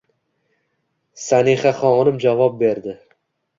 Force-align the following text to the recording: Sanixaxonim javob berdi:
Sanixaxonim 1.25 2.19
javob 2.27 2.59
berdi: 2.65 2.99